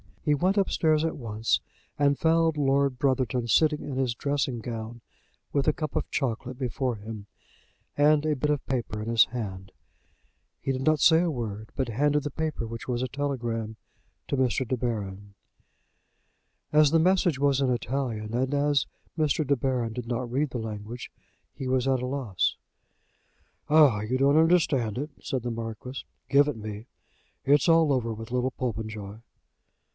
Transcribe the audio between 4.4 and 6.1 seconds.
gown, with a cup of